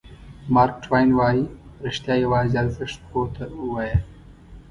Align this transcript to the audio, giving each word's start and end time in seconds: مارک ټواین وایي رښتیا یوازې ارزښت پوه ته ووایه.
مارک 0.53 0.75
ټواین 0.85 1.09
وایي 1.17 1.43
رښتیا 1.85 2.15
یوازې 2.25 2.55
ارزښت 2.63 2.99
پوه 3.09 3.27
ته 3.35 3.43
ووایه. 3.59 3.97